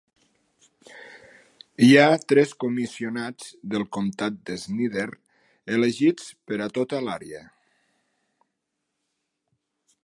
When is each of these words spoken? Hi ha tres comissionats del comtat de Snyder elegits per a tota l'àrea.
Hi 1.87 1.89
ha 2.03 2.21
tres 2.33 2.53
comissionats 2.63 3.51
del 3.75 3.85
comtat 3.99 4.41
de 4.51 4.57
Snyder 4.63 5.07
elegits 5.77 6.33
per 6.49 6.61
a 6.67 6.69
tota 6.81 7.05
l'àrea. 7.09 7.45